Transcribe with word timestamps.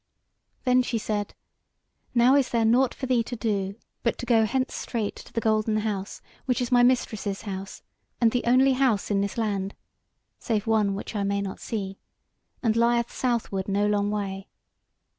Then 0.63 0.81
she 0.81 0.97
said: 0.97 1.35
"Now 2.15 2.33
is 2.35 2.49
there 2.49 2.65
nought 2.65 2.91
for 2.91 3.05
thee 3.05 3.21
to 3.21 3.35
do 3.35 3.75
but 4.01 4.17
to 4.17 4.25
go 4.25 4.45
hence 4.45 4.73
straight 4.73 5.15
to 5.17 5.31
the 5.31 5.39
Golden 5.39 5.77
House, 5.77 6.23
which 6.45 6.59
is 6.59 6.71
my 6.71 6.81
Mistress's 6.81 7.43
house, 7.43 7.83
and 8.19 8.31
the 8.31 8.43
only 8.45 8.73
house 8.73 9.11
in 9.11 9.21
this 9.21 9.37
land 9.37 9.75
(save 10.39 10.65
one 10.65 10.95
which 10.95 11.15
I 11.15 11.21
may 11.21 11.39
not 11.39 11.59
see), 11.59 11.99
and 12.63 12.75
lieth 12.75 13.11
southward 13.11 13.67
no 13.67 13.85
long 13.85 14.09
way. 14.09 14.47